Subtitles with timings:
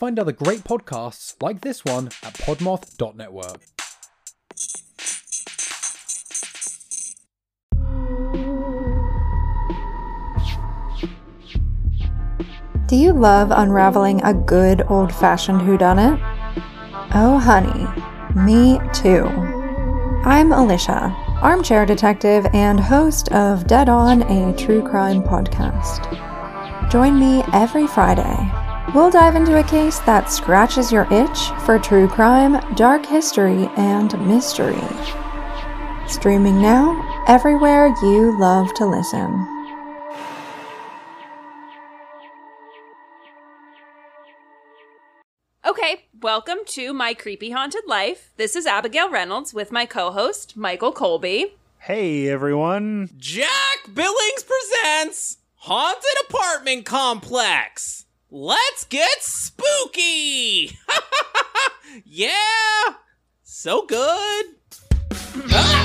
[0.00, 3.60] Find other great podcasts like this one at podmoth.network.
[12.86, 16.18] Do you love unraveling a good old fashioned whodunit?
[17.14, 17.86] Oh, honey,
[18.34, 19.26] me too.
[20.24, 26.08] I'm Alicia, armchair detective and host of Dead On, a true crime podcast.
[26.90, 28.59] Join me every Friday.
[28.92, 34.18] We'll dive into a case that scratches your itch for true crime, dark history, and
[34.26, 34.82] mystery.
[36.08, 39.46] Streaming now, everywhere you love to listen.
[45.64, 48.32] Okay, welcome to My Creepy Haunted Life.
[48.38, 51.54] This is Abigail Reynolds with my co host, Michael Colby.
[51.78, 53.08] Hey everyone.
[53.16, 57.99] Jack Billings presents Haunted Apartment Complex.
[58.32, 60.78] Let's get spooky!
[62.04, 62.30] yeah!
[63.42, 64.46] So good!
[65.50, 65.76] Ah!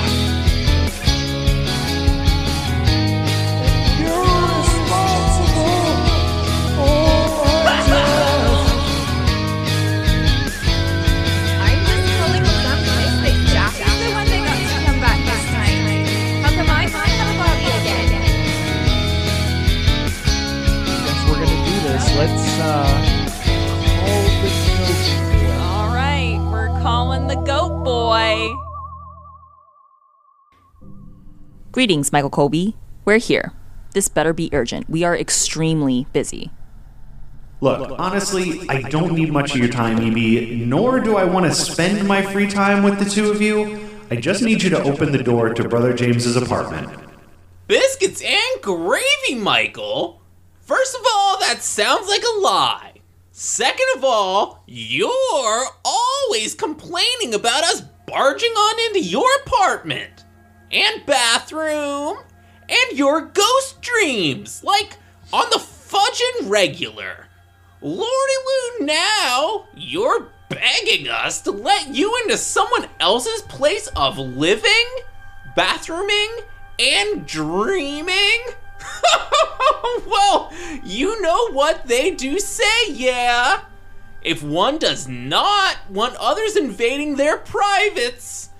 [31.76, 32.74] Greetings, Michael Colby.
[33.04, 33.52] We're here.
[33.92, 34.88] This better be urgent.
[34.88, 36.50] We are extremely busy.
[37.60, 41.52] Look, honestly, I don't need much of your time, Evie, nor do I want to
[41.52, 43.90] spend my free time with the two of you.
[44.10, 46.98] I just need you to open the door to Brother James's apartment.
[47.68, 50.22] Biscuits and gravy, Michael!
[50.62, 53.02] First of all, that sounds like a lie.
[53.32, 60.15] Second of all, you're always complaining about us barging on into your apartment
[60.76, 62.18] and bathroom
[62.68, 64.98] and your ghost dreams, like
[65.32, 67.28] on the fudging regular.
[67.80, 74.86] Lordy Lou, now you're begging us to let you into someone else's place of living,
[75.54, 76.40] bathrooming,
[76.78, 78.44] and dreaming?
[80.06, 80.52] well,
[80.84, 83.62] you know what they do say, yeah.
[84.20, 88.50] If one does not want others invading their privates,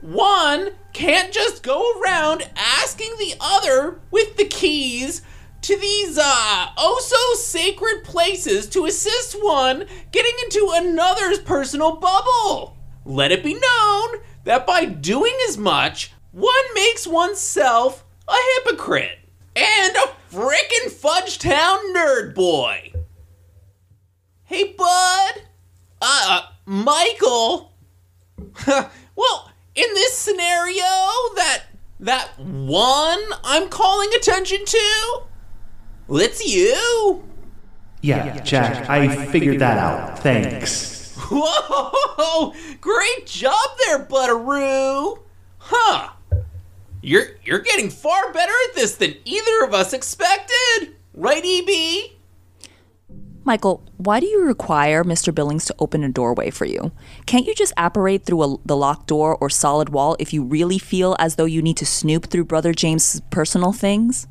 [0.00, 5.22] one can't just go around asking the other with the keys
[5.60, 12.76] to these uh oh so sacred places to assist one getting into another's personal bubble.
[13.04, 19.18] Let it be known that by doing as much, one makes oneself a hypocrite
[19.56, 22.92] and a frickin' Fudgetown nerd boy.
[24.44, 25.42] Hey, bud.
[26.00, 27.72] Uh, Michael.
[28.66, 30.84] well, in this scenario,
[31.36, 31.64] that
[32.00, 35.22] that one I'm calling attention to,
[36.10, 37.24] it's you.
[38.02, 40.18] Yeah, Jack, I figured that out.
[40.18, 41.16] Thanks.
[41.30, 42.52] Whoa!
[42.80, 45.20] Great job there, Butteroo.
[45.58, 46.10] Huh?
[47.00, 52.13] You're you're getting far better at this than either of us expected, right, Evie?
[53.46, 55.34] Michael, why do you require Mr.
[55.34, 56.92] Billings to open a doorway for you?
[57.26, 60.78] Can't you just apparate through a, the locked door or solid wall if you really
[60.78, 64.26] feel as though you need to snoop through Brother James' personal things?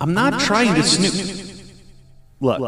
[0.00, 1.56] I'm not, trying, to snoop.
[2.40, 2.60] Look,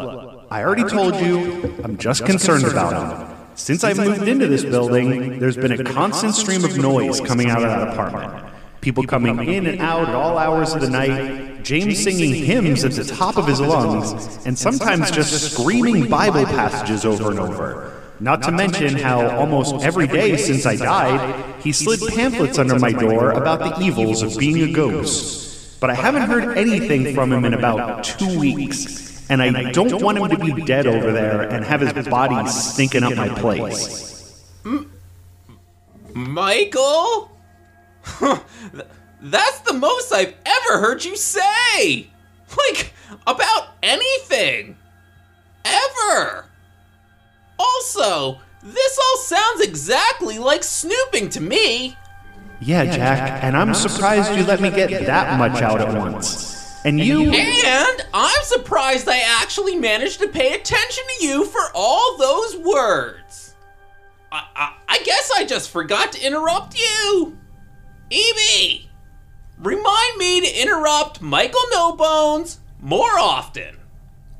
[0.49, 3.37] I already told you, I'm just concerned about him.
[3.55, 7.63] Since I've moved into this building, there's been a constant stream of noise coming out
[7.63, 8.53] of that apartment.
[8.79, 12.91] People coming in and out at all hours of the night, James singing hymns at
[12.91, 18.01] the top of his lungs, and sometimes just screaming Bible passages over and over.
[18.19, 22.91] Not to mention how almost every day since I died, he slid pamphlets under my
[22.91, 25.79] door about the evils of being a ghost.
[25.81, 30.19] But I haven't heard anything from him in about two weeks, and I don't want
[30.19, 34.43] him to be dead over there and have his body stinking up my place.
[36.13, 37.31] Michael?
[39.21, 42.09] That's the most I've ever heard you say!
[42.57, 42.93] Like,
[43.27, 44.77] about anything!
[45.63, 46.45] Ever!
[47.57, 51.95] Also, this all sounds exactly like snooping to me!
[52.59, 56.79] Yeah, Jack, and I'm surprised you let me get that much out at once.
[56.83, 57.31] And you.
[57.31, 63.55] And I'm surprised I actually managed to pay attention to you for all those words.
[64.31, 67.37] I, I, I guess I just forgot to interrupt you.
[68.09, 68.90] Evie,
[69.61, 73.77] remind me to interrupt Michael No Bones more often.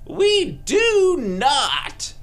[0.05, 2.13] We do not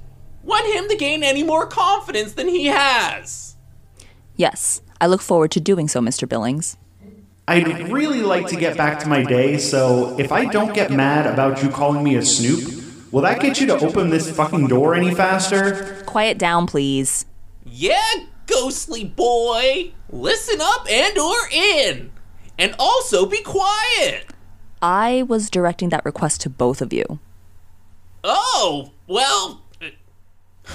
[0.43, 3.55] want want him to gain any more confidence than he has.
[4.35, 6.27] Yes, I look forward to doing so, Mr.
[6.27, 6.77] Billings.
[7.47, 11.25] I'd really like to get back to my day, so if I don't get mad
[11.25, 14.93] about you calling me a snoop, will that get you to open this fucking door
[14.93, 16.03] any faster?
[16.05, 17.25] Quiet down, please.
[17.65, 18.11] Yeah,
[18.45, 19.93] ghostly boy.
[20.11, 22.11] Listen up and or in.
[22.59, 24.27] And also be quiet.
[24.81, 27.19] I was directing that request to both of you.
[28.23, 29.61] Oh, well.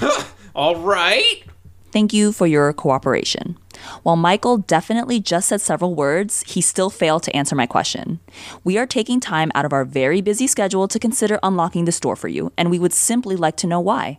[0.55, 1.45] all right.
[1.93, 3.57] Thank you for your cooperation.
[4.03, 8.19] While Michael definitely just said several words, he still failed to answer my question.
[8.65, 12.17] We are taking time out of our very busy schedule to consider unlocking the store
[12.17, 14.19] for you, and we would simply like to know why.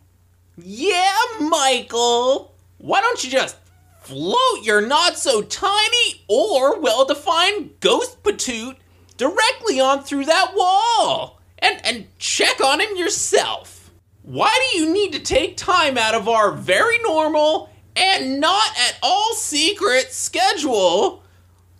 [0.58, 2.54] Yeah, Michael.
[2.78, 3.58] Why don't you just
[4.06, 8.76] float your not so tiny or well defined ghost patoot
[9.18, 13.92] directly on through that wall and, and check on him yourself?
[14.22, 18.98] Why do you need to take time out of our very normal and not at
[19.02, 21.24] all secret schedule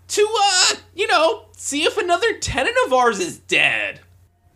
[0.08, 4.00] to, uh, you know, see if another tenant of ours is dead?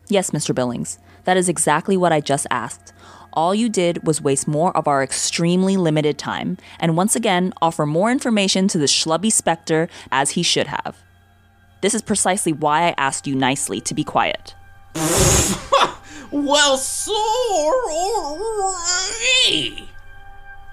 [0.07, 0.55] Yes, Mr.
[0.55, 2.93] Billings, that is exactly what I just asked.
[3.33, 7.85] All you did was waste more of our extremely limited time, and once again offer
[7.85, 10.97] more information to the schlubby specter as he should have.
[11.81, 14.55] This is precisely why I asked you nicely to be quiet.
[16.31, 17.09] Well, sorry.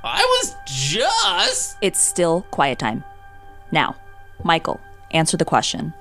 [0.05, 1.79] I was just.
[1.81, 3.03] It's still quiet time.
[3.73, 3.97] Now,
[4.45, 4.81] Michael,
[5.13, 5.95] answer the question.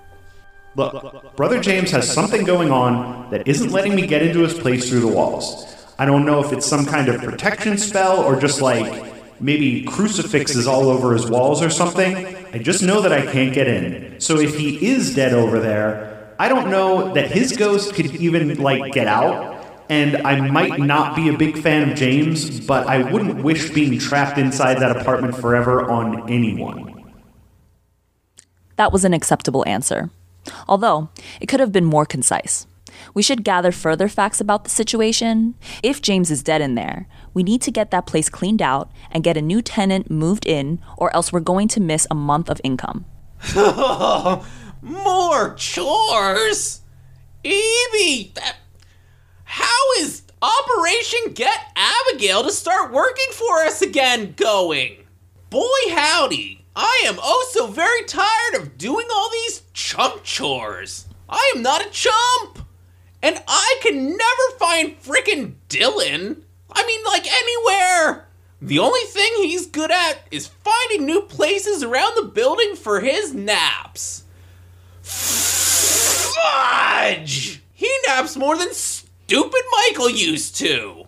[0.76, 4.90] Look, Brother James has something going on that isn't letting me get into his place
[4.90, 5.74] through the walls.
[5.98, 10.68] I don't know if it's some kind of protection spell or just like maybe crucifixes
[10.68, 12.36] all over his walls or something.
[12.54, 14.20] I just know that I can't get in.
[14.20, 18.62] So if he is dead over there, I don't know that his ghost could even
[18.62, 19.54] like get out.
[19.88, 24.00] And I might not be a big fan of James, but I wouldn't wish being
[24.00, 27.14] trapped inside that apartment forever on anyone.
[28.78, 30.10] That was an acceptable answer.
[30.68, 31.10] Although,
[31.40, 32.68] it could have been more concise.
[33.16, 35.56] We should gather further facts about the situation.
[35.82, 39.24] If James is dead in there, we need to get that place cleaned out and
[39.24, 42.60] get a new tenant moved in, or else we're going to miss a month of
[42.62, 43.06] income.
[44.82, 46.82] More chores?
[47.42, 48.58] Evie, that,
[49.46, 54.98] how is Operation Get Abigail to start working for us again going?
[55.50, 61.06] Boy, howdy, I am oh so very tired of doing all these chump chores.
[61.30, 62.65] I am not a chump.
[63.22, 66.42] And I can never find frickin' Dylan.
[66.72, 68.28] I mean, like anywhere.
[68.62, 73.34] The only thing he's good at is finding new places around the building for his
[73.34, 74.24] naps.
[76.26, 77.62] Fudge!
[77.74, 81.06] He naps more than stupid Michael used to.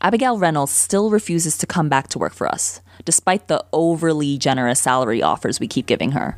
[0.00, 4.80] Abigail Reynolds still refuses to come back to work for us, despite the overly generous
[4.80, 6.36] salary offers we keep giving her.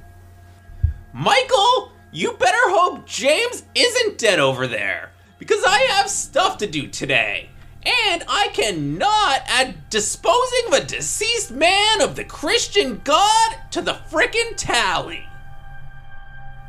[1.12, 6.86] Michael, you better hope James isn't dead over there, because I have stuff to do
[6.86, 7.50] today.
[7.84, 13.98] And I cannot add disposing of a deceased man of the Christian God to the
[14.10, 15.26] frickin' tally.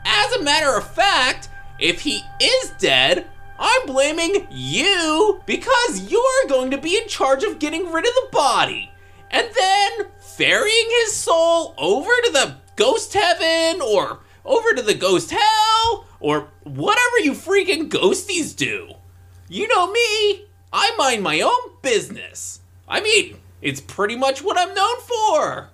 [0.04, 1.48] As a matter of fact,
[1.80, 3.28] if he is dead,
[3.60, 8.30] I'm blaming you because you're going to be in charge of getting rid of the
[8.32, 8.92] body
[9.32, 15.32] and then ferrying his soul over to the ghost heaven or over to the ghost
[15.32, 18.94] hell or whatever you freaking ghosties do.
[19.50, 22.62] You know me, I mind my own business.
[22.88, 25.70] I mean, it's pretty much what I'm known for.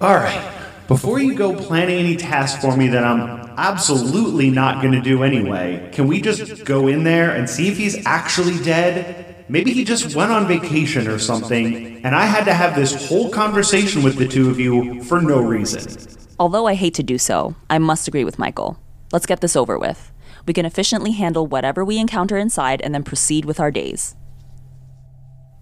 [0.00, 0.70] All right.
[0.88, 5.22] Before you go planning any tasks for me that I'm absolutely not going to do
[5.22, 9.44] anyway, can we just go in there and see if he's actually dead?
[9.48, 13.30] Maybe he just went on vacation or something, and I had to have this whole
[13.30, 16.23] conversation with the two of you for no reason.
[16.38, 18.78] Although I hate to do so, I must agree with Michael.
[19.12, 20.10] Let's get this over with.
[20.46, 24.16] We can efficiently handle whatever we encounter inside and then proceed with our days.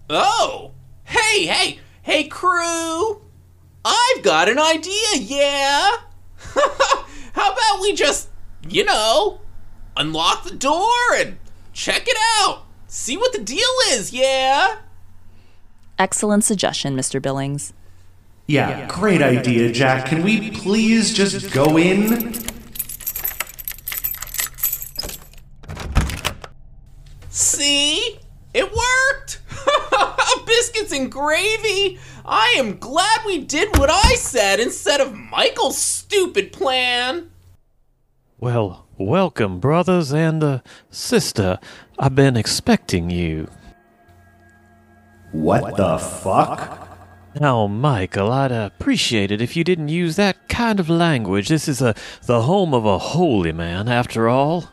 [0.09, 0.71] Oh!
[1.03, 3.21] Hey, hey, hey, crew!
[3.85, 5.91] I've got an idea, yeah?
[7.33, 8.29] How about we just,
[8.67, 9.41] you know,
[9.95, 11.37] unlock the door and
[11.71, 12.65] check it out?
[12.87, 14.77] See what the deal is, yeah?
[15.99, 17.21] Excellent suggestion, Mr.
[17.21, 17.73] Billings.
[18.45, 20.07] Yeah, great idea, Jack.
[20.07, 22.33] Can we please just go in?
[27.29, 28.19] See?
[28.53, 29.41] It worked!
[30.45, 31.99] Biscuits and gravy!
[32.25, 37.31] I am glad we did what I said instead of Michael's stupid plan!
[38.39, 40.59] Well, welcome, brothers and uh,
[40.89, 41.59] sister.
[41.97, 43.49] I've been expecting you.
[45.31, 46.82] What the fuck?
[47.39, 51.47] Now, Michael, I'd appreciate it if you didn't use that kind of language.
[51.49, 54.71] This is a the home of a holy man, after all.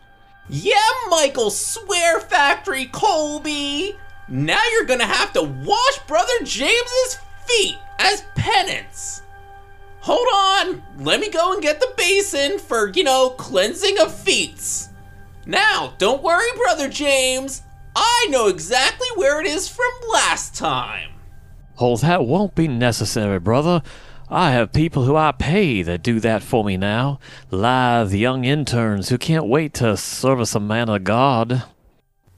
[0.48, 0.74] Yeah,
[1.08, 3.96] Michael Swear Factory Colby!
[4.28, 9.22] Now you're gonna have to wash Brother James's feet as penance.
[10.00, 14.88] Hold on, let me go and get the basin for, you know, cleansing of feet.
[15.46, 17.62] Now, don't worry, Brother James.
[17.96, 21.19] I know exactly where it is from last time.
[21.82, 23.82] Oh, that won't be necessary, brother.
[24.28, 27.18] I have people who I pay that do that for me now.
[27.50, 31.64] Lithe young interns who can't wait to service a man of God.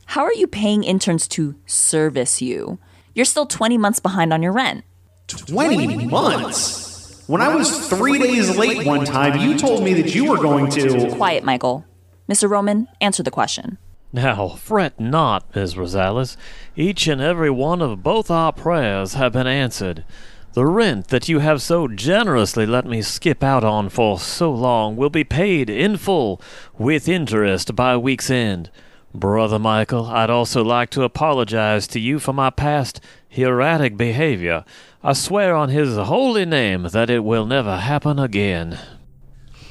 [0.07, 2.79] How are you paying interns to service you?
[3.15, 4.85] You're still 20 months behind on your rent.
[5.27, 7.25] 20 months?
[7.27, 10.71] When I was three days late one time, you told me that you were going
[10.71, 11.11] to.
[11.17, 11.85] Quiet, Michael.
[12.29, 12.49] Mr.
[12.49, 13.79] Roman, answer the question.
[14.13, 16.37] Now, fret not, Miss Rosales.
[16.77, 20.05] Each and every one of both our prayers have been answered.
[20.53, 24.97] The rent that you have so generously let me skip out on for so long
[24.97, 26.43] will be paid in full,
[26.77, 28.71] with interest, by week's end.
[29.15, 33.01] Brother Michael, I'd also like to apologize to you for my past
[33.31, 34.67] erratic behavior.
[35.03, 38.79] I swear on his holy name that it will never happen again.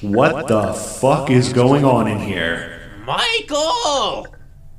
[0.01, 2.80] What the fuck is going on in here?
[3.17, 4.25] Michael!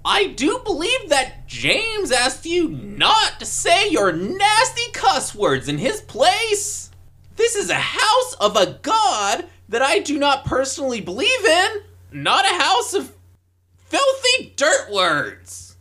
[0.06, 5.76] I do believe that James asked you not to say your nasty cuss words in
[5.76, 6.90] his place.
[7.36, 12.46] This is a house of a god that I do not personally believe in, not
[12.46, 13.14] a house of
[13.76, 15.76] filthy dirt words.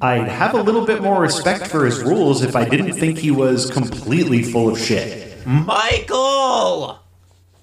[0.00, 3.30] I'd have a little bit more respect for his rules if I didn't think he
[3.30, 5.46] was completely full of shit.
[5.46, 6.98] Michael!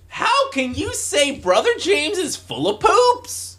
[0.08, 3.58] How can you say Brother James is full of poops?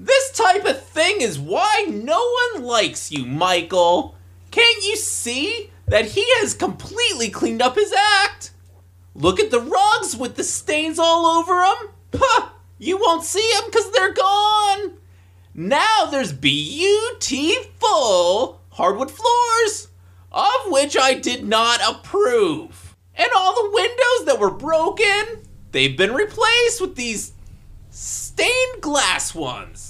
[0.00, 4.14] This type of thing is why no one likes you, Michael.
[4.50, 8.52] Can't you see that he has completely cleaned up his act?
[9.14, 11.88] Look at the rugs with the stains all over them.
[12.14, 14.92] Huh, you won't see them because they're gone.
[15.52, 17.80] Now there's beautiful
[18.70, 19.88] hardwood floors,
[20.30, 22.94] of which I did not approve.
[23.16, 27.32] And all the windows that were broken, they've been replaced with these
[27.90, 29.87] stained glass ones.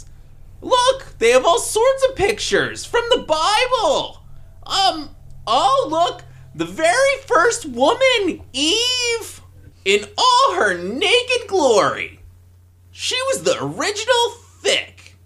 [0.60, 4.22] Look, they have all sorts of pictures from the Bible.
[4.64, 5.10] Um,
[5.46, 6.24] oh, look,
[6.54, 9.40] the very first woman, Eve,
[9.84, 12.20] in all her naked glory.
[12.90, 15.16] She was the original thick.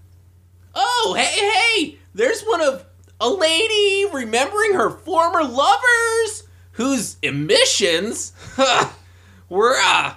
[0.74, 2.84] Oh, hey, hey, there's one of
[3.20, 8.32] a lady remembering her former lovers whose emissions
[9.48, 10.14] were, uh,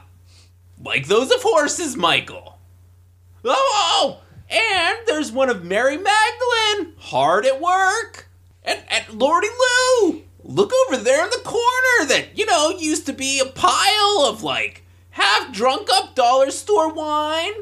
[0.84, 2.60] like those of horses, Michael.
[3.44, 8.28] Oh, oh, and there's one of Mary Magdalene, hard at work.
[8.64, 13.14] And, and Lordy Lou, look over there in the corner that, you know, used to
[13.14, 17.54] be a pile of like half drunk up dollar store wine.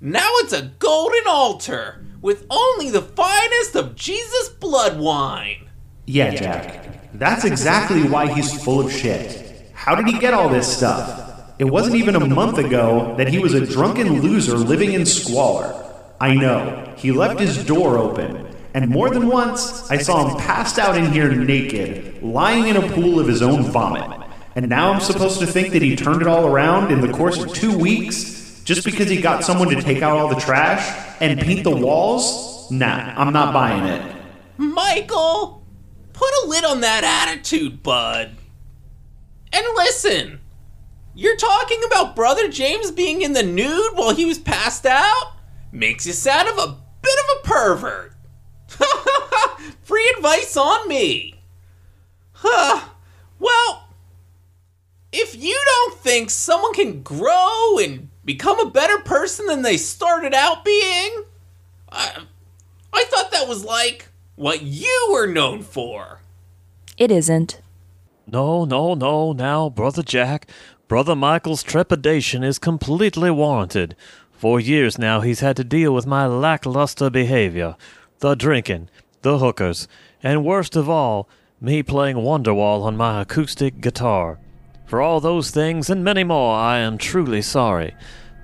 [0.00, 5.70] Now it's a golden altar with only the finest of Jesus blood wine.
[6.06, 7.12] Yeah, Jack.
[7.14, 9.70] That's exactly why he's full of shit.
[9.72, 11.54] How did he get all this stuff?
[11.58, 15.85] It wasn't even a month ago that he was a drunken loser living in squalor.
[16.20, 20.78] I know, he left his door open, and more than once I saw him passed
[20.78, 24.26] out in here naked, lying in a pool of his own vomit.
[24.54, 27.42] And now I'm supposed to think that he turned it all around in the course
[27.42, 31.38] of two weeks just because he got someone to take out all the trash and
[31.38, 32.70] paint the walls?
[32.70, 34.16] Nah, I'm not buying it.
[34.56, 35.62] Michael,
[36.12, 38.30] put a lid on that attitude, bud.
[39.52, 40.40] And listen,
[41.14, 45.35] you're talking about Brother James being in the nude while he was passed out?
[45.76, 48.14] Makes you sound of a bit of a pervert.
[49.82, 51.34] Free advice on me.
[52.32, 52.88] Huh.
[53.38, 53.86] Well,
[55.12, 60.32] if you don't think someone can grow and become a better person than they started
[60.32, 61.24] out being,
[61.92, 62.22] I,
[62.94, 66.22] I thought that was like what you were known for.
[66.96, 67.60] It isn't.
[68.26, 70.48] No, no, no, now, Brother Jack.
[70.88, 73.96] Brother Michael's trepidation is completely warranted.
[74.36, 77.76] For years now he's had to deal with my lackluster behavior,
[78.18, 78.90] the drinking,
[79.22, 79.88] the hookers,
[80.22, 81.28] and worst of all,
[81.60, 84.38] me playing Wonderwall on my acoustic guitar.
[84.84, 87.94] For all those things and many more, I am truly sorry.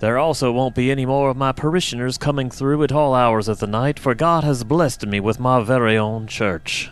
[0.00, 3.60] There also won't be any more of my parishioners coming through at all hours of
[3.60, 6.90] the night, for God has blessed me with my very own church.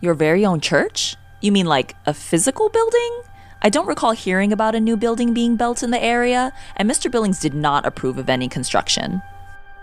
[0.00, 1.16] Your very own church?
[1.42, 3.22] You mean like a physical building?
[3.62, 7.10] I don't recall hearing about a new building being built in the area, and Mr.
[7.10, 9.20] Billings did not approve of any construction.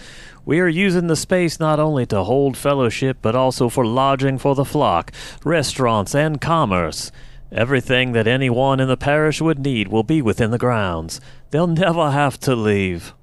[0.44, 4.54] We are using the space not only to hold fellowship, but also for lodging for
[4.54, 5.11] the flock,
[5.47, 7.11] restaurants, and commerce.
[7.50, 11.23] Everything that anyone in the parish would need will be within the grounds.
[11.52, 13.14] They'll never have to leave.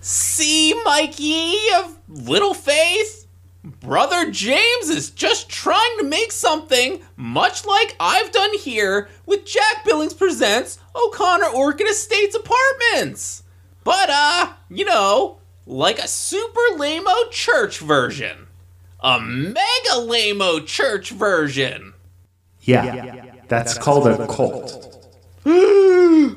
[0.00, 3.26] See, Mikey of Little Faith?
[3.64, 9.84] Brother James is just trying to make something much like I've done here with Jack
[9.84, 13.42] Billings Presents O'Connor Orchid Estates Apartments.
[13.84, 18.46] But, uh, you know, like a super lame-o church version.
[19.00, 21.94] A mega lame-o church version.
[22.62, 24.94] Yeah, that's called a cult.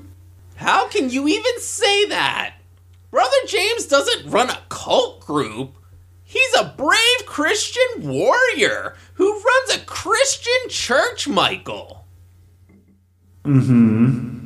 [0.56, 2.56] How can you even say that?
[3.10, 5.78] Brother James doesn't run a cult group.
[6.24, 12.06] He's a brave Christian warrior who runs a Christian church, Michael.
[13.44, 14.42] Mhm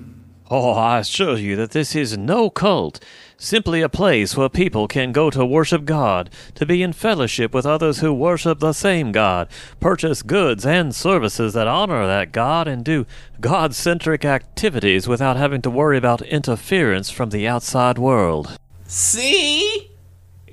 [0.51, 2.99] Oh, I assure you that this is no cult,
[3.35, 7.65] simply a place where people can go to worship God, to be in fellowship with
[7.65, 9.47] others who worship the same God,
[9.79, 13.07] purchase goods and services that honor that God, and do
[13.41, 18.59] God centric activities without having to worry about interference from the outside world.
[18.85, 19.94] See?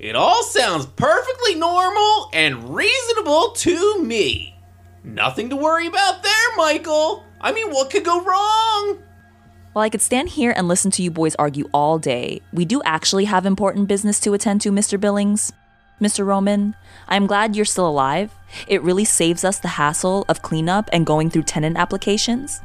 [0.03, 4.53] It all sounds perfectly normal and reasonable to me.
[5.01, 7.23] Nothing to worry about there, Michael.
[7.39, 9.01] I mean, what could go wrong?
[9.71, 12.81] While I could stand here and listen to you boys argue all day, we do
[12.83, 14.99] actually have important business to attend to, Mr.
[14.99, 15.53] Billings.
[16.01, 16.25] Mr.
[16.25, 16.75] Roman,
[17.07, 18.33] I'm glad you're still alive.
[18.67, 22.59] It really saves us the hassle of cleanup and going through tenant applications.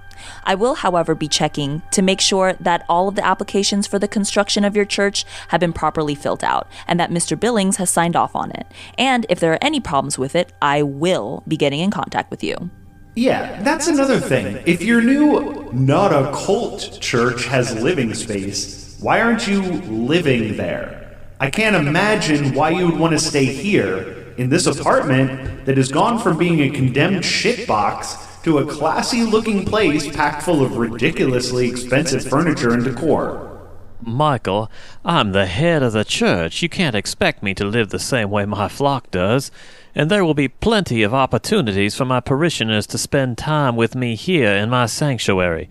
[0.44, 4.08] I will, however, be checking to make sure that all of the applications for the
[4.08, 7.38] construction of your church have been properly filled out and that Mr.
[7.38, 8.66] Billings has signed off on it.
[8.96, 12.42] And if there are any problems with it, I will be getting in contact with
[12.42, 12.70] you.
[13.14, 14.62] Yeah, that's another thing.
[14.64, 21.16] If your new not a cult church has living space, why aren't you living there?
[21.40, 25.90] I can't imagine why you would want to stay here in this apartment that has
[25.90, 31.68] gone from being a condemned shitbox to a classy looking place packed full of ridiculously
[31.68, 33.60] expensive furniture and decor.
[34.00, 34.70] Michael,
[35.04, 36.62] I'm the head of the church.
[36.62, 39.50] You can't expect me to live the same way my flock does.
[39.94, 44.14] And there will be plenty of opportunities for my parishioners to spend time with me
[44.14, 45.68] here in my sanctuary.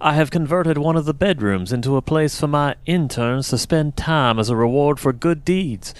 [0.00, 3.98] I have converted one of the bedrooms into a place for my interns to spend
[3.98, 5.92] time as a reward for good deeds.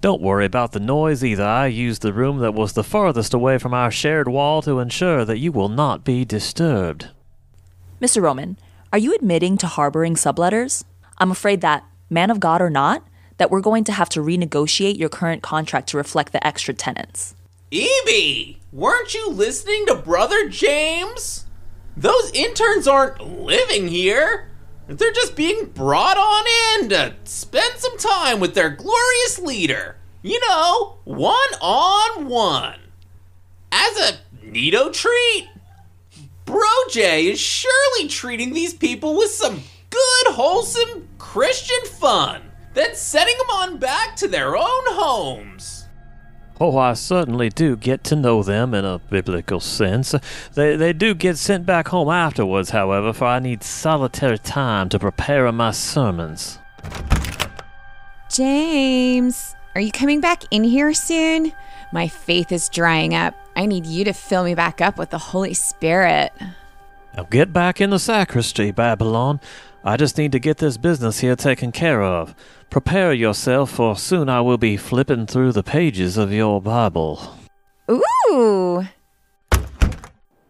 [0.00, 1.44] Don't worry about the noise either.
[1.44, 5.26] I used the room that was the farthest away from our shared wall to ensure
[5.26, 7.10] that you will not be disturbed.
[8.00, 8.22] Mr.
[8.22, 8.56] Roman,
[8.94, 10.84] are you admitting to harboring subletters?
[11.18, 14.98] I'm afraid that, man of God or not, that we're going to have to renegotiate
[14.98, 17.34] your current contract to reflect the extra tenants.
[17.70, 21.44] Evie, weren't you listening to Brother James?
[21.94, 24.49] Those interns aren't living here.
[24.90, 29.96] They're just being brought on in to spend some time with their glorious leader.
[30.20, 32.80] You know, one on one.
[33.70, 35.48] As a neato treat.
[36.44, 42.42] Bro J is surely treating these people with some good, wholesome Christian fun.
[42.74, 45.79] Then setting them on back to their own homes.
[46.62, 50.14] Oh, I certainly do get to know them in a biblical sense.
[50.52, 54.98] They, they do get sent back home afterwards, however, for I need solitary time to
[54.98, 56.58] prepare my sermons.
[58.30, 61.52] James, are you coming back in here soon?
[61.92, 63.34] My faith is drying up.
[63.56, 66.30] I need you to fill me back up with the Holy Spirit.
[67.16, 69.40] Now get back in the sacristy, Babylon.
[69.82, 72.34] I just need to get this business here taken care of.
[72.68, 77.34] Prepare yourself, for soon I will be flipping through the pages of your Bible.
[77.90, 78.86] Ooh,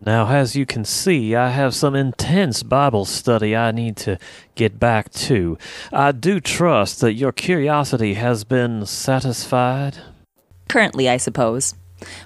[0.04, 4.18] Now, as you can see, I have some intense Bible study I need to
[4.56, 5.56] get back to.
[5.92, 9.98] I do trust that your curiosity has been satisfied.
[10.68, 11.74] Currently, I suppose.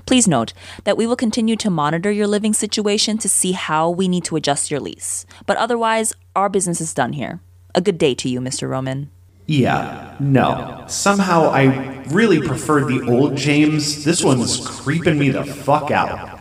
[0.06, 0.52] Please note
[0.84, 4.36] that we will continue to monitor your living situation to see how we need to
[4.36, 5.26] adjust your lease.
[5.46, 7.40] But otherwise, our business is done here.
[7.74, 8.68] A good day to you, Mr.
[8.68, 9.10] Roman.
[9.46, 10.84] Yeah, no.
[10.88, 14.04] Somehow I really prefer the old James.
[14.04, 16.40] This one's creeping me the fuck out.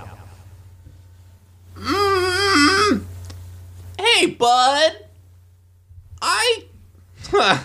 [4.00, 5.06] Hey, bud.
[6.22, 6.66] I.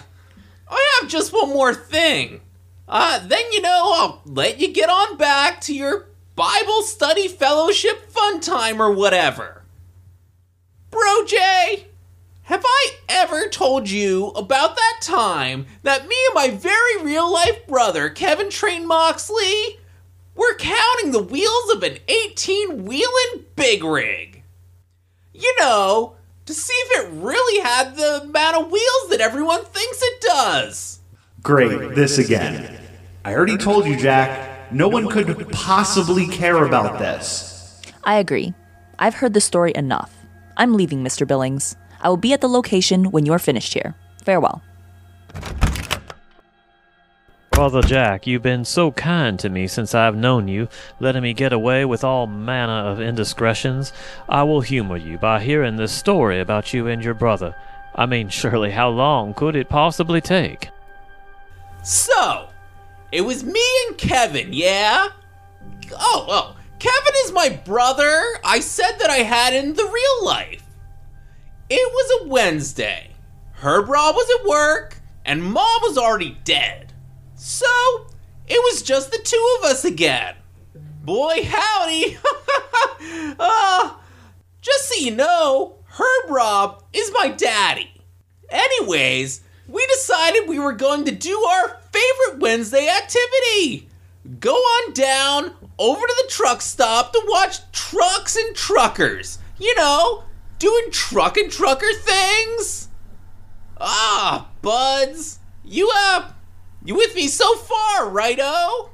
[0.71, 2.41] I have just one more thing.
[2.87, 8.11] Uh, then you know, I'll let you get on back to your Bible study fellowship
[8.11, 9.63] fun time or whatever.
[10.91, 11.88] Bro Jay,
[12.49, 17.67] have I ever told you about that time that me and my very real life
[17.67, 19.79] brother, Kevin Train Moxley,
[20.35, 24.45] were counting the wheels of an 18 wheeling big rig?
[25.35, 26.15] You know,
[26.47, 31.01] to see if it really had the amount of wheels that everyone thinks it does.
[31.43, 32.81] Great, this again.
[33.27, 37.83] I already told you, Jack, no one could possibly care about this.
[38.05, 38.55] I agree.
[38.99, 40.17] I've heard the story enough.
[40.57, 41.27] I'm leaving, Mr.
[41.27, 41.77] Billings.
[42.01, 43.95] I will be at the location when you're finished here.
[44.23, 44.63] Farewell.
[47.59, 50.69] Brother Jack, you've been so kind to me since I've known you,
[51.01, 53.93] letting me get away with all manner of indiscretions.
[54.29, 57.57] I will humor you by hearing this story about you and your brother.
[57.97, 60.69] I mean, surely how long could it possibly take?
[61.83, 62.49] So,
[63.11, 65.09] it was me and Kevin, yeah?
[65.95, 70.63] Oh, oh, Kevin is my brother I said that I had in the real life.
[71.71, 73.11] It was a Wednesday.
[73.53, 76.93] Herb Rob was at work, and Mom was already dead.
[77.35, 77.67] So,
[78.47, 80.37] it was just the two of us again.
[81.03, 82.19] Boy, howdy!
[83.39, 83.95] uh,
[84.61, 88.03] just so you know, Herb Rob is my daddy.
[88.51, 93.89] Anyways, we decided we were going to do our favorite Wednesday activity
[94.41, 99.39] go on down over to the truck stop to watch trucks and truckers.
[99.59, 100.25] You know,
[100.59, 102.89] doing truck and trucker things.
[103.81, 106.31] Ah, buds, you uh,
[106.85, 108.91] you with me so far, righto?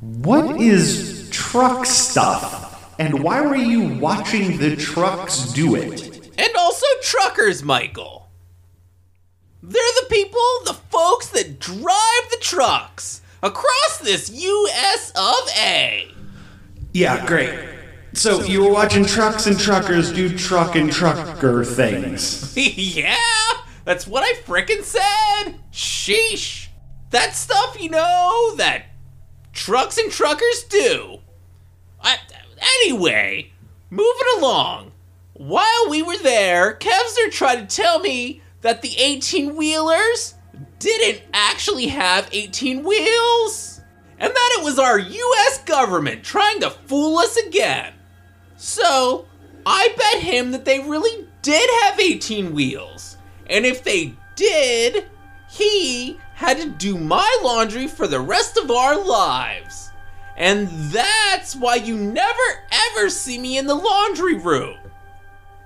[0.00, 2.94] What is truck stuff?
[2.98, 6.30] And why were you watching the trucks do it?
[6.38, 8.28] And also truckers, Michael.
[9.62, 16.14] They're the people, the folks that drive the trucks across this US of A.
[16.92, 17.75] Yeah, great.
[18.16, 22.56] So you were watching trucks and truckers do truck and trucker things.
[22.96, 23.14] yeah,
[23.84, 25.60] that's what I frickin' said.
[25.70, 26.68] Sheesh.
[27.10, 28.86] That stuff, you know, that
[29.52, 31.18] trucks and truckers do.
[32.00, 32.16] I,
[32.82, 33.52] anyway,
[33.90, 34.92] moving along.
[35.34, 40.36] While we were there, Kevster tried to tell me that the 18 wheelers
[40.78, 43.82] didn't actually have 18 wheels,
[44.18, 47.92] and that it was our US government trying to fool us again.
[48.56, 49.26] So,
[49.64, 53.16] I bet him that they really did have 18 wheels,
[53.48, 55.06] and if they did,
[55.48, 59.90] he had to do my laundry for the rest of our lives.
[60.36, 64.78] And that's why you never ever see me in the laundry room.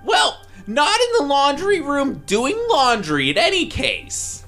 [0.03, 4.45] Well, not in the laundry room doing laundry in any case.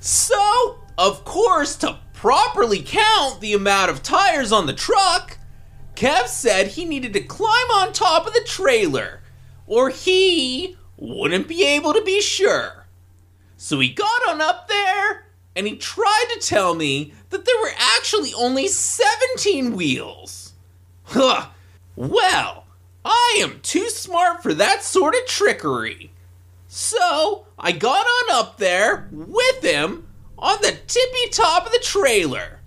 [0.00, 5.38] So, of course, to properly count the amount of tires on the truck,
[6.02, 9.20] Kev said he needed to climb on top of the trailer,
[9.68, 12.86] or he wouldn't be able to be sure.
[13.56, 17.70] So he got on up there and he tried to tell me that there were
[17.78, 20.54] actually only 17 wheels.
[21.04, 21.50] Huh.
[21.94, 22.64] Well,
[23.04, 26.10] I am too smart for that sort of trickery.
[26.66, 32.58] So I got on up there with him on the tippy top of the trailer.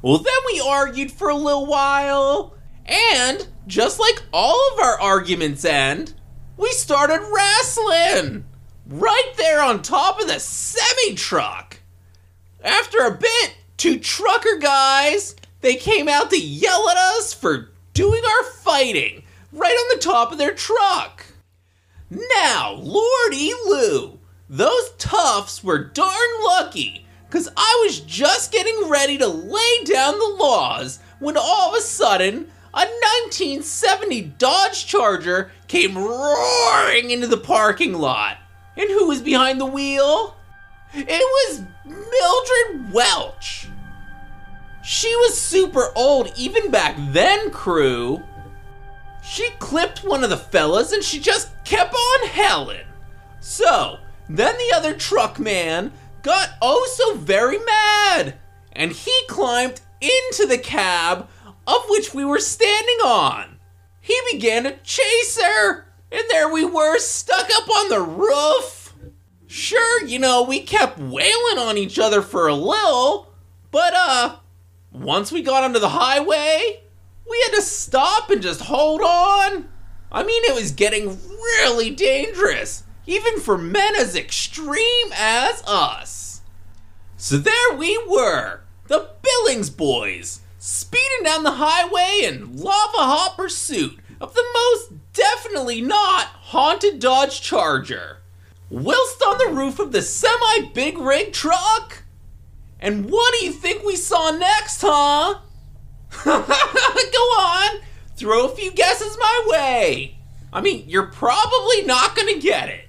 [0.00, 5.64] Well, then we argued for a little while, and just like all of our arguments
[5.64, 6.14] end,
[6.56, 8.44] we started wrestling
[8.86, 11.78] right there on top of the semi truck.
[12.62, 18.22] After a bit, two trucker guys, they came out to yell at us for doing
[18.24, 21.26] our fighting right on the top of their truck.
[22.10, 24.18] Now, Lordy Lou,
[24.48, 30.36] those toughs were darn lucky, because I was just getting ready to lay down the
[30.38, 32.84] laws when all of a sudden, a
[33.24, 38.38] 1970 Dodge Charger came roaring into the parking lot.
[38.76, 40.36] And who was behind the wheel?
[40.94, 43.68] It was Mildred Welch.
[44.82, 48.22] She was super old even back then, crew.
[49.22, 52.86] She clipped one of the fellas and she just kept on helling.
[53.40, 58.36] So, then the other truck man got oh so very mad,
[58.72, 61.28] and he climbed into the cab
[61.66, 63.58] of which we were standing on.
[64.00, 68.94] He began to chase her, and there we were stuck up on the roof.
[69.46, 73.32] Sure, you know, we kept wailing on each other for a little,
[73.70, 74.36] but uh,
[74.92, 76.82] once we got onto the highway,
[77.28, 79.68] we had to stop and just hold on.
[80.10, 86.42] I mean, it was getting really dangerous, even for men as extreme as us.
[87.16, 93.98] So there we were, the Billings boys, speeding down the highway in lava hot pursuit
[94.20, 98.18] of the most definitely not haunted Dodge Charger,
[98.70, 102.04] whilst on the roof of the semi big rig truck.
[102.78, 105.40] And what do you think we saw next, huh?
[106.24, 107.80] Go on,
[108.14, 110.16] throw a few guesses my way.
[110.52, 112.88] I mean, you're probably not gonna get it.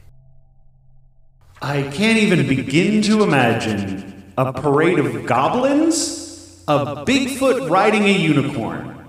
[1.59, 6.22] I can't even begin to imagine a parade of goblins,
[6.67, 9.05] a Bigfoot riding a unicorn,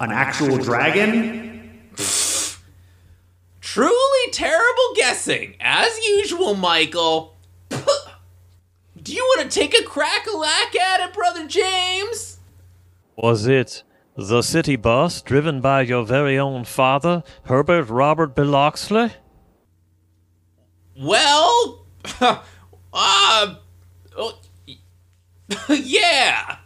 [0.00, 1.90] an actual dragon.
[3.60, 7.36] Truly terrible guessing, as usual, Michael.
[9.02, 12.38] Do you want to take a crack a lack at it, Brother James?
[13.16, 13.82] Was it
[14.16, 19.12] the city bus driven by your very own father, Herbert Robert Biloxley?
[20.96, 21.86] Well,
[22.20, 23.54] uh,
[24.16, 24.38] oh,
[25.68, 26.58] yeah.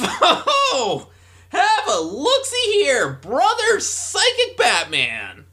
[0.00, 1.08] Oh,
[1.48, 5.46] have a look-see here, brother psychic Batman.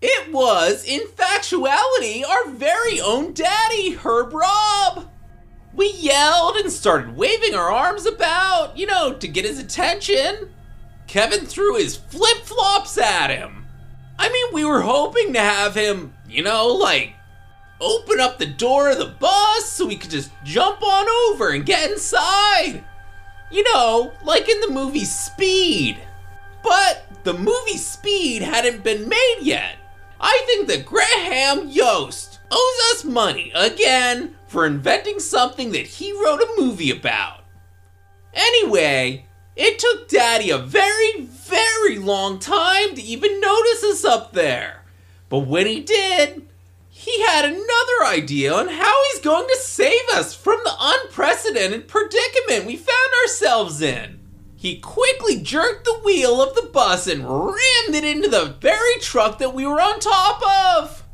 [0.00, 5.10] It was, in factuality, our very own daddy, Herb Rob.
[5.74, 10.50] We yelled and started waving our arms about, you know, to get his attention.
[11.06, 13.66] Kevin threw his flip flops at him.
[14.18, 17.14] I mean, we were hoping to have him, you know, like,
[17.80, 21.64] open up the door of the bus so we could just jump on over and
[21.64, 22.84] get inside.
[23.50, 25.98] You know, like in the movie Speed.
[26.62, 29.76] But the movie Speed hadn't been made yet.
[30.20, 36.40] I think that Graham Yost owes us money again for inventing something that he wrote
[36.40, 37.44] a movie about.
[38.34, 44.84] Anyway, it took Daddy a very, very long time to even notice us up there.
[45.28, 46.46] But when he did,
[46.88, 52.76] he had another idea on how going to save us from the unprecedented predicament we
[52.76, 54.20] found ourselves in.
[54.56, 59.38] He quickly jerked the wheel of the bus and rammed it into the very truck
[59.38, 60.42] that we were on top
[60.76, 61.04] of.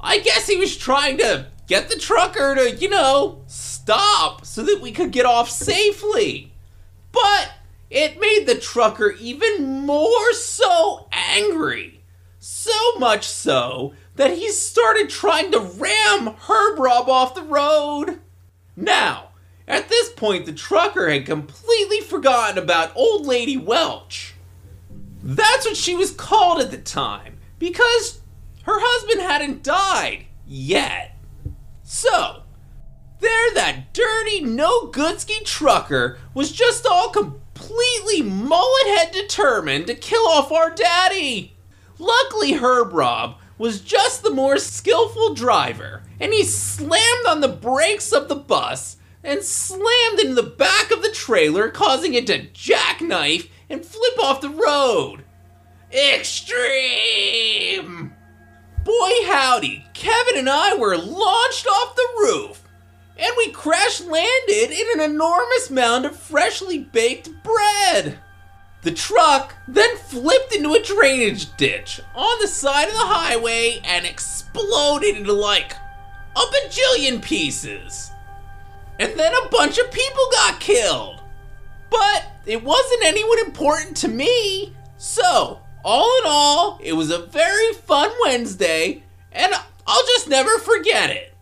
[0.00, 4.80] I guess he was trying to get the trucker to, you know, stop so that
[4.80, 6.52] we could get off safely.
[7.12, 7.52] But
[7.90, 12.02] it made the trucker even more so angry.
[12.40, 18.20] So much so that he started trying to ram Herb Rob off the road.
[18.76, 19.30] Now,
[19.66, 24.34] at this point, the trucker had completely forgotten about Old Lady Welch.
[25.22, 28.20] That's what she was called at the time, because
[28.64, 31.16] her husband hadn't died yet.
[31.82, 32.42] So,
[33.20, 40.26] there that dirty, no goodski trucker was just all completely mullet head determined to kill
[40.28, 41.56] off our daddy.
[41.98, 48.12] Luckily, Herb Rob was just the more skillful driver, and he slammed on the brakes
[48.12, 53.48] of the bus and slammed into the back of the trailer, causing it to jackknife
[53.70, 55.24] and flip off the road.
[55.92, 56.74] Extreme!
[58.84, 62.62] Boy howdy, Kevin and I were launched off the roof,
[63.16, 68.18] and we crash landed in an enormous mound of freshly baked bread.
[68.84, 74.04] The truck then flipped into a drainage ditch on the side of the highway and
[74.04, 75.72] exploded into like
[76.36, 78.10] a bajillion pieces.
[78.98, 81.22] And then a bunch of people got killed.
[81.90, 84.74] But it wasn't anyone important to me.
[84.98, 89.54] So, all in all, it was a very fun Wednesday, and
[89.86, 91.34] I'll just never forget it.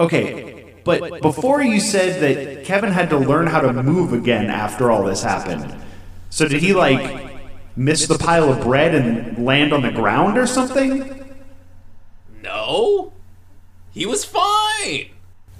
[0.00, 4.90] Okay, but before you said that Kevin had to learn how to move again after
[4.90, 5.74] all this happened.
[6.30, 7.30] So did he like
[7.76, 11.36] miss the pile of bread and land on the ground or something?
[12.42, 13.12] No,
[13.92, 15.10] he was fine.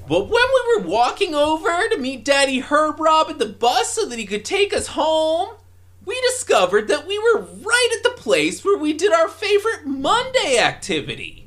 [0.09, 4.07] But when we were walking over to meet Daddy Herb Rob at the bus so
[4.07, 5.57] that he could take us home,
[6.05, 10.59] we discovered that we were right at the place where we did our favorite Monday
[10.59, 11.47] activity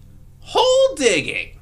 [0.50, 1.59] hole digging.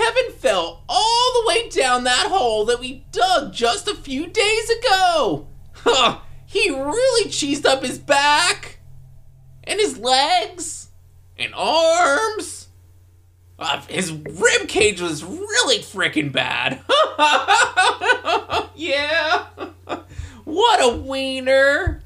[0.00, 4.70] Kevin fell all the way down that hole that we dug just a few days
[4.70, 5.46] ago.
[5.74, 8.78] Huh, he really cheesed up his back,
[9.62, 10.88] and his legs,
[11.38, 12.68] and arms.
[13.58, 16.80] Uh, his rib cage was really freaking bad.
[18.74, 19.48] yeah.
[20.44, 22.02] what a wiener.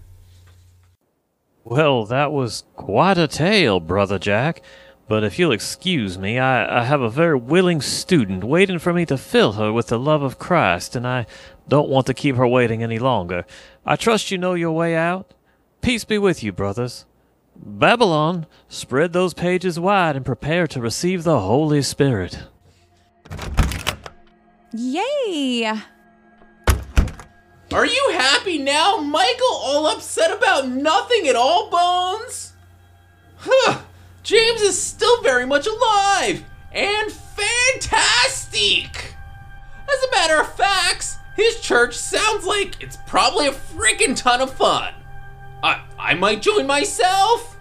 [1.62, 4.62] Well, that was quite a tale, Brother Jack.
[5.06, 9.04] But if you'll excuse me, I, I have a very willing student waiting for me
[9.06, 11.26] to fill her with the love of Christ, and I
[11.68, 13.44] don't want to keep her waiting any longer.
[13.84, 15.34] I trust you know your way out.
[15.82, 17.04] Peace be with you, brothers.
[17.56, 22.38] Babylon, spread those pages wide and prepare to receive the Holy Spirit.
[24.72, 25.72] Yay!
[27.72, 29.52] Are you happy now, Michael?
[29.52, 32.54] All upset about nothing at all, Bones?
[33.36, 33.80] Huh.
[34.24, 39.14] James is still very much alive and fantastic.
[39.86, 44.50] As a matter of fact, his church sounds like it's probably a freaking ton of
[44.52, 44.94] fun.
[45.62, 47.58] I I might join myself.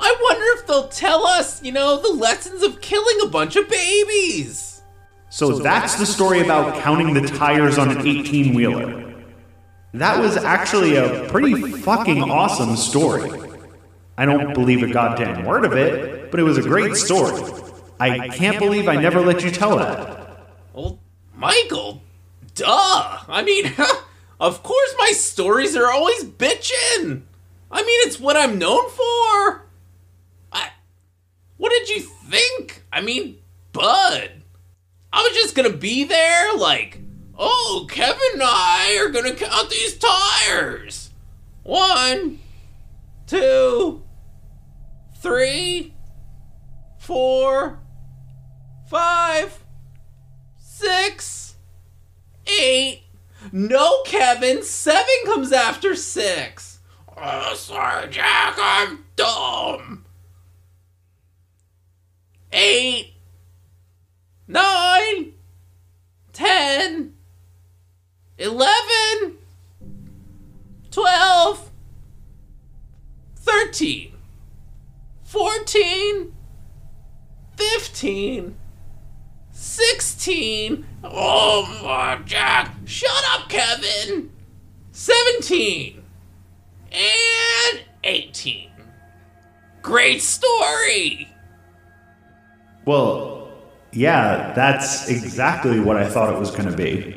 [0.00, 3.68] I wonder if they'll tell us, you know, the lessons of killing a bunch of
[3.68, 4.82] babies.
[5.30, 9.14] So, that's the story about counting the tires on an 18 wheeler.
[9.94, 13.41] That was actually a pretty fucking awesome story.
[14.16, 17.40] I don't believe a goddamn word of it, but it was a great story.
[17.98, 20.46] I can't believe I never let you tell that.
[20.72, 20.98] Well,
[21.34, 22.02] Michael,
[22.54, 23.18] duh.
[23.28, 23.72] I mean,
[24.40, 27.22] of course my stories are always bitchin'.
[27.70, 29.66] I mean, it's what I'm known for.
[30.52, 30.70] I.
[31.56, 32.84] What did you think?
[32.92, 33.38] I mean,
[33.72, 34.42] Bud.
[35.12, 36.98] I was just gonna be there, like,
[37.38, 41.10] oh, Kevin and I are gonna count these tires.
[41.62, 42.38] One,
[43.32, 44.02] two,
[45.22, 45.94] three,
[46.98, 47.80] four,
[48.90, 49.64] five,
[50.58, 51.56] six,
[52.60, 53.04] eight.
[53.50, 56.80] No, Kevin, seven comes after six.
[57.16, 60.04] Oh, sorry, Jack, I'm dumb.
[62.52, 63.14] Eight,
[64.46, 65.32] nine,
[66.34, 67.14] ten,
[68.36, 69.38] eleven,
[70.90, 71.71] twelve,
[73.52, 74.14] thirteen,
[75.24, 76.32] fourteen,
[77.56, 78.56] fifteen.
[79.54, 80.84] 16.
[81.04, 82.74] Oh, my Jack.
[82.86, 84.30] Shut up, Kevin.
[84.92, 86.02] 17.
[86.90, 88.70] And 18.
[89.82, 91.28] Great story.
[92.86, 93.52] Well,
[93.92, 97.14] yeah, that's exactly what I thought it was going to be.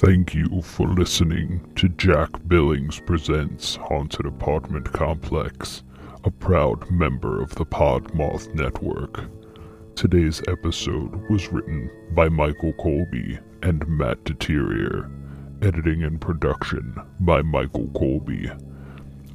[0.00, 5.84] Thank you for listening to Jack Billings Presents Haunted Apartment Complex,
[6.22, 9.24] a proud member of the Podmoth Network.
[9.94, 15.10] Today's episode was written by Michael Colby and Matt Deterior,
[15.62, 18.50] editing and production by Michael Colby.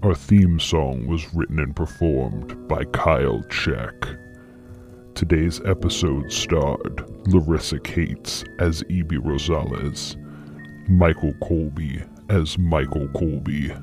[0.04, 3.96] Our theme song was written and performed by Kyle Check.
[5.16, 10.18] Today's episode starred Larissa Cates as Evie Rosales,
[10.92, 13.74] Michael Colby as Michael Colby,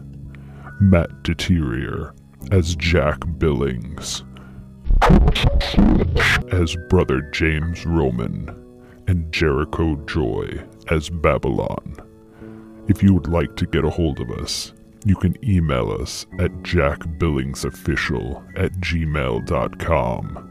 [0.78, 2.12] Matt Deterior
[2.52, 4.24] as Jack Billings,
[6.52, 8.54] as Brother James Roman,
[9.06, 11.96] and Jericho Joy as Babylon.
[12.88, 14.74] If you would like to get a hold of us,
[15.06, 20.44] you can email us at jackbillingsofficial at gmail.com.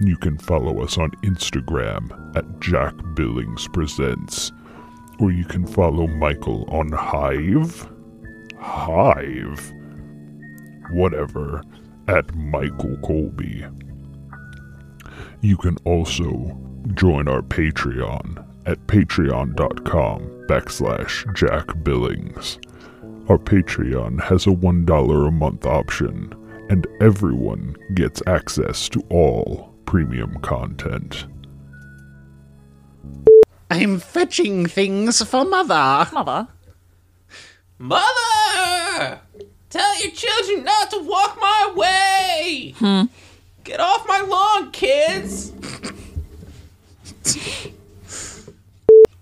[0.00, 4.52] You can follow us on Instagram at Jack Billings Presents
[5.20, 7.88] or you can follow Michael on Hive.
[8.58, 9.72] Hive.
[10.92, 11.62] Whatever,
[12.08, 13.64] at Michael Colby.
[15.40, 16.58] You can also
[16.94, 22.58] join our Patreon at patreon.com backslash Jack Billings.
[23.28, 26.32] Our Patreon has a $1 a month option,
[26.68, 31.26] and everyone gets access to all premium content.
[33.70, 36.08] I'm fetching things for Mother.
[36.12, 36.48] Mother?
[37.78, 39.20] Mother!
[39.70, 42.74] Tell your children not to walk my way!
[42.78, 43.02] Hmm.
[43.64, 45.50] Get off my lawn, kids!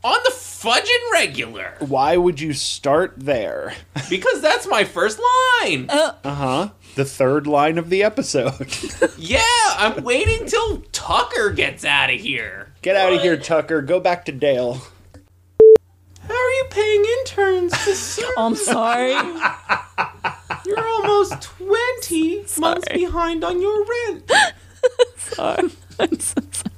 [0.05, 1.77] On the fudging regular.
[1.81, 3.75] Why would you start there?
[4.11, 5.19] Because that's my first
[5.63, 5.89] line.
[5.89, 6.69] Uh huh.
[6.95, 8.69] The third line of the episode.
[9.19, 9.41] yeah,
[9.77, 12.73] I'm waiting till Tucker gets out of here.
[12.83, 13.83] Get out of here, Tucker.
[13.83, 14.81] Go back to Dale.
[16.21, 18.31] How are you paying interns to serve?
[18.39, 19.11] I'm sorry.
[20.67, 24.31] You're almost 20 months behind on your rent.
[25.17, 25.71] sorry.
[25.99, 26.71] I'm so sorry.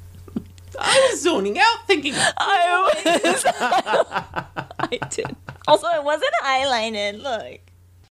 [0.78, 2.14] I was zoning out thinking.
[2.16, 3.44] I was.
[4.78, 5.36] I did.
[5.68, 7.22] Also, it wasn't highlighted.
[7.22, 7.60] Look.